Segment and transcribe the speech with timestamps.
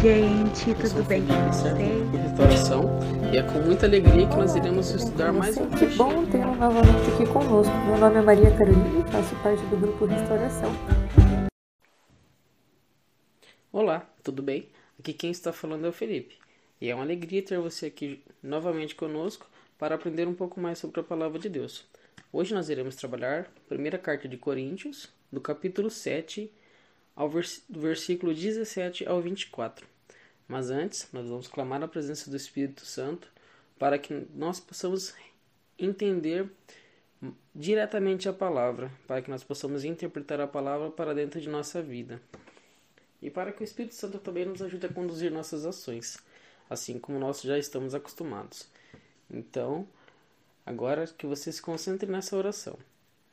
[0.00, 0.70] gente.
[0.70, 1.74] Eu sou Tudo bem com vocês?
[2.10, 2.82] Restauração.
[3.32, 7.12] E é com muita alegria que nós iremos estudar mais um Que bom tê-lo novamente
[7.14, 7.72] aqui conosco.
[7.86, 10.72] Meu nome é Maria Carolina e faço parte do grupo Restauração.
[13.72, 14.68] Olá, tudo bem?
[14.98, 16.36] Aqui quem está falando é o Felipe.
[16.80, 19.46] E é uma alegria ter você aqui novamente conosco
[19.78, 21.86] para aprender um pouco mais sobre a palavra de Deus.
[22.32, 26.50] Hoje nós iremos trabalhar a primeira carta de Coríntios, do capítulo 7,
[27.14, 29.86] ao vers versículo 17 ao 24.
[30.46, 33.28] Mas antes, nós vamos clamar a presença do Espírito Santo
[33.78, 35.14] para que nós possamos
[35.78, 36.48] entender
[37.54, 42.20] diretamente a palavra, para que nós possamos interpretar a palavra para dentro de nossa vida.
[43.22, 46.18] E para que o Espírito Santo também nos ajude a conduzir nossas ações,
[46.68, 48.68] assim como nós já estamos acostumados.
[49.30, 49.88] Então,
[50.66, 52.78] agora que você se concentre nessa oração.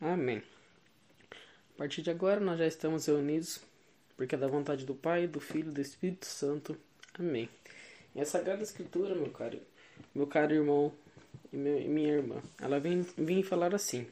[0.00, 0.42] Amém.
[1.74, 3.60] A partir de agora nós já estamos reunidos,
[4.16, 6.76] porque é da vontade do Pai, do Filho e do Espírito Santo.
[7.18, 7.48] Amém.
[8.14, 9.58] E a Sagrada Escritura, meu caro,
[10.14, 10.92] meu caro irmão
[11.52, 14.06] e, minha irmã, ela vem, vem falar assim: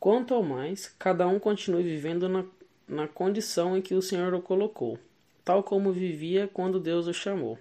[0.00, 2.44] Quanto ao mais, cada um continue vivendo na,
[2.86, 4.98] na condição em que o Senhor o colocou,
[5.44, 7.58] tal como vivia quando Deus o chamou.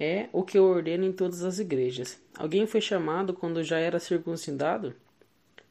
[0.00, 2.18] É o que eu ordeno em todas as igrejas.
[2.34, 4.94] Alguém foi chamado quando já era circuncidado?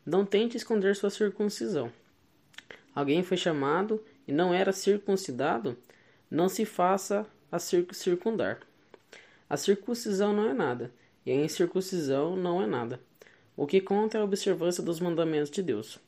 [0.06, 1.91] Não tente esconder sua circuncisão.
[2.94, 5.78] Alguém foi chamado e não era circuncidado?
[6.29, 8.59] Não se faça a circundar.
[9.50, 10.91] A circuncisão não é nada,
[11.25, 13.00] e a incircuncisão não é nada.
[13.56, 16.00] O que conta é a observância dos mandamentos de Deus.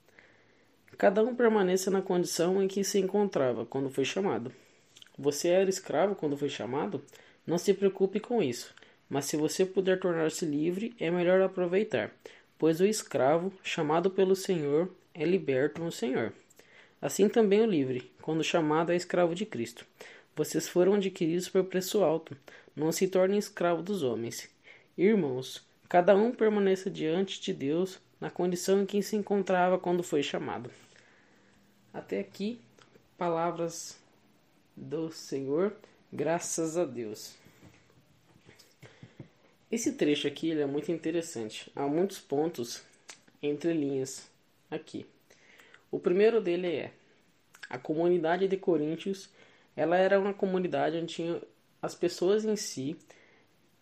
[0.98, 4.52] Cada um permaneça na condição em que se encontrava quando foi chamado.
[5.18, 7.04] Você era escravo quando foi chamado?
[7.46, 8.74] Não se preocupe com isso,
[9.10, 12.12] mas se você puder tornar-se livre, é melhor aproveitar,
[12.58, 16.34] pois o escravo, chamado pelo Senhor, é liberto no Senhor.
[17.02, 19.86] Assim também o livre, quando chamado é escravo de Cristo.
[20.36, 22.36] Vocês foram adquiridos por preço alto.
[22.76, 24.50] Não se tornem escravos dos homens.
[24.98, 30.24] Irmãos, cada um permaneça diante de Deus na condição em que se encontrava quando foi
[30.24, 30.72] chamado.
[31.94, 32.60] Até aqui,
[33.18, 34.00] palavras
[34.76, 35.76] do Senhor,
[36.12, 37.43] graças a Deus.
[39.74, 41.72] Esse trecho aqui é muito interessante.
[41.76, 42.84] Há muitos pontos
[43.42, 44.30] entre linhas
[44.70, 45.04] aqui.
[45.90, 46.92] O primeiro dele é
[47.68, 49.32] a comunidade de Coríntios.
[49.76, 51.42] Ela era uma comunidade onde tinha
[51.82, 52.96] as pessoas em si,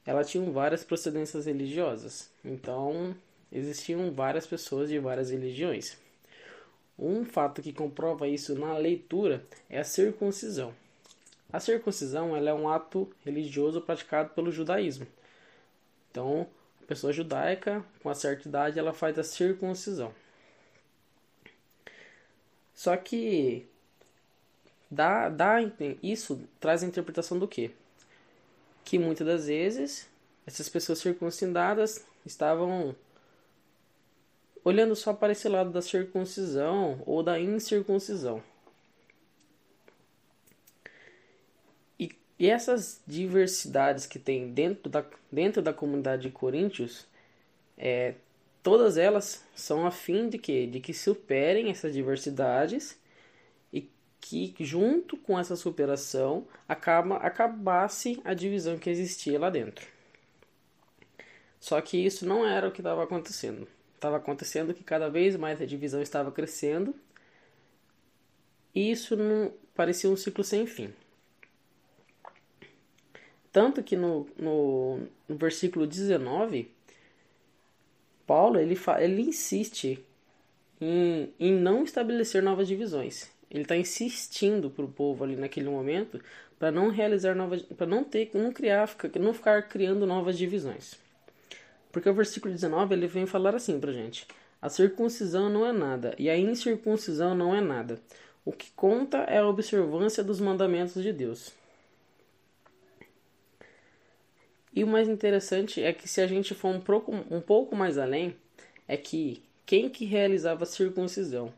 [0.05, 2.31] ela tinham várias procedências religiosas.
[2.45, 3.13] Então,
[3.51, 5.97] existiam várias pessoas de várias religiões.
[6.97, 10.73] Um fato que comprova isso na leitura é a circuncisão.
[11.51, 15.05] A circuncisão ela é um ato religioso praticado pelo judaísmo.
[16.11, 16.45] Então,
[16.83, 20.13] a pessoa judaica, com uma certa idade, ela faz a circuncisão.
[22.75, 23.65] Só que
[24.89, 25.57] dá, dá,
[26.03, 27.71] isso traz a interpretação do quê?
[28.83, 30.09] Que muitas das vezes
[30.45, 32.95] essas pessoas circuncidadas estavam
[34.63, 38.43] olhando só para esse lado da circuncisão ou da incircuncisão.
[42.41, 47.05] E, essas diversidades que tem dentro da, dentro da comunidade de Coríntios,
[47.77, 48.15] é,
[48.63, 52.97] todas elas são a fim de que, de que superem essas diversidades
[53.71, 53.87] e
[54.19, 59.85] que junto com essa superação acaba, acabasse a divisão que existia lá dentro.
[61.59, 63.67] Só que isso não era o que estava acontecendo.
[63.93, 66.95] Estava acontecendo que cada vez mais a divisão estava crescendo
[68.73, 70.91] e isso não parecia um ciclo sem fim.
[73.51, 76.71] Tanto que no, no, no versículo 19,
[78.25, 80.03] Paulo ele, ele insiste
[80.79, 83.29] em, em não estabelecer novas divisões.
[83.49, 86.21] Ele está insistindo para o povo ali naquele momento
[86.57, 88.89] para não realizar novas, para não ter, não criar,
[89.19, 90.95] não ficar criando novas divisões.
[91.91, 94.25] Porque o versículo 19 ele vem falar assim pra gente:
[94.61, 97.99] a circuncisão não é nada e a incircuncisão não é nada.
[98.45, 101.51] O que conta é a observância dos mandamentos de Deus.
[104.73, 107.97] E o mais interessante é que se a gente for um pouco, um pouco mais
[107.97, 108.35] além,
[108.87, 111.53] é que quem que realizava a circuncisão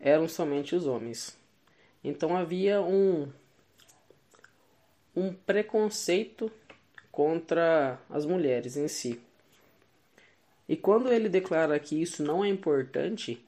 [0.00, 1.38] eram somente os homens.
[2.02, 3.28] Então havia um
[5.16, 6.50] um preconceito
[7.12, 9.20] contra as mulheres em si.
[10.68, 13.40] E quando ele declara que isso não é importante,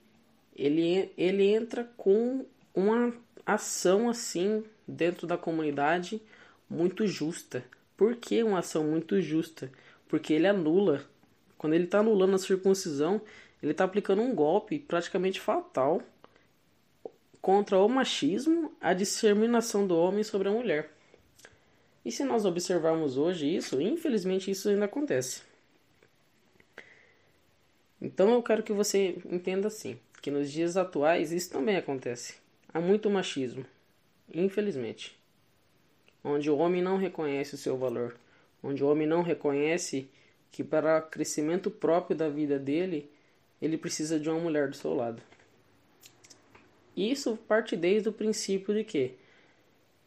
[0.55, 3.13] ele, ele entra com uma
[3.45, 6.21] ação assim dentro da comunidade
[6.69, 7.65] muito justa.
[7.97, 9.71] Por que uma ação muito justa?
[10.09, 11.05] Porque ele anula.
[11.57, 13.21] Quando ele está anulando a circuncisão,
[13.63, 16.03] ele está aplicando um golpe praticamente fatal
[17.41, 20.91] contra o machismo, a discriminação do homem sobre a mulher.
[22.05, 25.43] E se nós observarmos hoje isso, infelizmente isso ainda acontece.
[28.01, 32.35] Então eu quero que você entenda assim, que nos dias atuais isso também acontece.
[32.73, 33.65] Há muito machismo,
[34.33, 35.16] infelizmente.
[36.29, 38.17] Onde o homem não reconhece o seu valor,
[38.61, 40.09] onde o homem não reconhece
[40.51, 43.09] que para o crescimento próprio da vida dele,
[43.63, 45.23] ele precisa de uma mulher do seu lado.
[46.97, 49.15] Isso parte desde o princípio de que,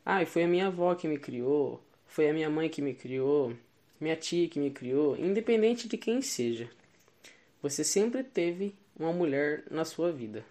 [0.06, 3.54] ah, foi a minha avó que me criou, foi a minha mãe que me criou,
[3.98, 6.69] minha tia que me criou, independente de quem seja.
[7.62, 10.44] Você sempre teve uma mulher na sua vida.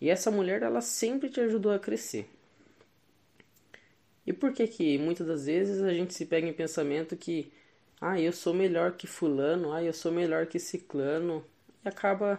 [0.00, 2.26] E essa mulher, ela sempre te ajudou a crescer.
[4.28, 7.50] E por que que muitas das vezes a gente se pega em pensamento que
[7.98, 11.42] ah, eu sou melhor que fulano, ah, eu sou melhor que ciclano
[11.82, 12.38] e acaba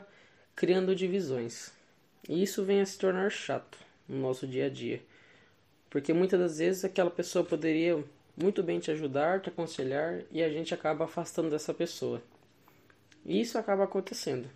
[0.56, 1.72] criando divisões.
[2.30, 3.76] E isso vem a se tornar chato
[4.08, 5.02] no nosso dia a dia.
[5.90, 8.04] Porque muitas das vezes aquela pessoa poderia
[8.38, 12.22] muito bem te ajudar, te aconselhar e a gente acaba afastando dessa pessoa.
[13.26, 14.48] E isso acaba acontecendo.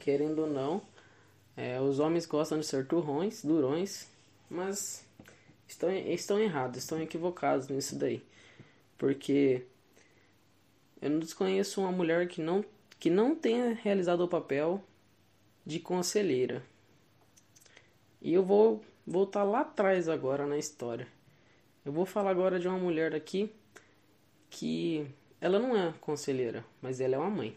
[0.00, 0.82] Querendo ou não,
[1.56, 4.08] é, os homens gostam de ser turrões, durões,
[4.50, 5.08] mas
[5.70, 8.22] estão, estão errados, estão equivocados nisso daí.
[8.98, 9.62] Porque
[11.00, 12.64] eu não desconheço uma mulher que não,
[12.98, 14.82] que não tenha realizado o papel
[15.64, 16.62] de conselheira.
[18.20, 21.06] E eu vou voltar lá atrás agora na história.
[21.84, 23.50] Eu vou falar agora de uma mulher aqui
[24.50, 25.06] que
[25.40, 27.56] ela não é conselheira, mas ela é uma mãe.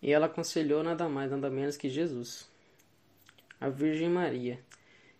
[0.00, 2.48] E ela aconselhou nada mais, nada menos que Jesus,
[3.60, 4.58] a Virgem Maria.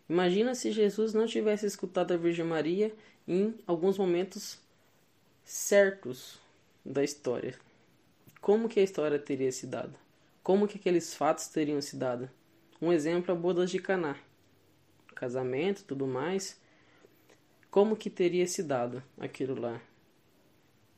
[0.08, 2.94] Imagina se Jesus não tivesse escutado a Virgem Maria
[3.26, 4.58] em alguns momentos
[5.44, 6.40] certos
[6.84, 7.58] da história.
[8.40, 9.94] Como que a história teria se dado?
[10.42, 12.30] Como que aqueles fatos teriam se dado?
[12.80, 14.16] Um exemplo é bodas de Caná.
[15.14, 16.60] Casamento, tudo mais.
[17.70, 19.80] Como que teria se dado aquilo lá?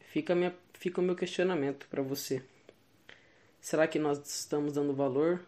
[0.01, 2.43] Fica, minha, fica o meu questionamento para você.
[3.61, 5.41] Será que nós estamos dando valor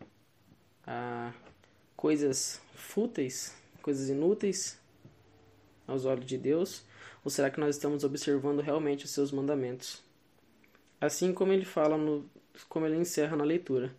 [0.86, 1.32] a
[2.00, 4.80] coisas fúteis, coisas inúteis
[5.86, 6.82] aos olhos de Deus?
[7.22, 10.02] Ou será que nós estamos observando realmente os seus mandamentos?
[10.98, 12.26] Assim como ele fala no
[12.70, 13.94] como ele encerra na leitura.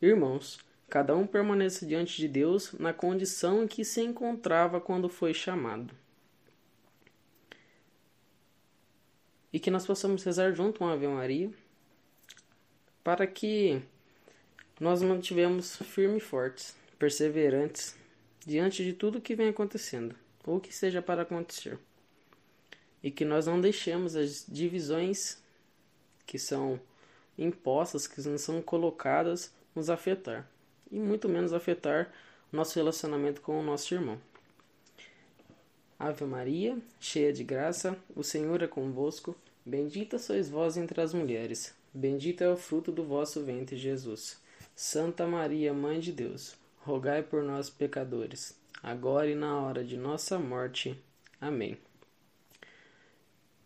[0.00, 5.34] Irmãos, cada um permaneça diante de Deus na condição em que se encontrava quando foi
[5.34, 5.94] chamado.
[9.52, 11.50] E que nós possamos rezar junto uma Ave Maria
[13.04, 13.82] para que
[14.80, 17.96] nós mantivemos firmes e fortes, perseverantes
[18.46, 20.14] diante de tudo que vem acontecendo,
[20.46, 21.76] ou que seja para acontecer.
[23.02, 25.42] E que nós não deixemos as divisões
[26.24, 26.78] que são
[27.36, 30.48] impostas, que não são colocadas, nos afetar.
[30.92, 32.12] E muito menos afetar
[32.52, 34.20] nosso relacionamento com o nosso irmão.
[35.98, 39.34] Ave Maria, cheia de graça, o Senhor é convosco.
[39.66, 44.40] Bendita sois vós entre as mulheres Bendito é o fruto do vosso ventre, Jesus.
[44.74, 50.38] Santa Maria, Mãe de Deus, rogai por nós, pecadores, agora e na hora de nossa
[50.38, 51.00] morte.
[51.40, 51.78] Amém.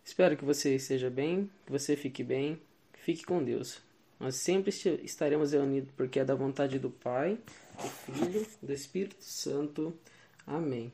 [0.05, 2.61] Espero que você esteja bem, que você fique bem,
[2.95, 3.81] fique com Deus.
[4.19, 4.71] Nós sempre
[5.03, 7.39] estaremos reunidos porque é da vontade do Pai,
[7.77, 9.95] do Filho, do Espírito Santo.
[10.47, 10.93] Amém.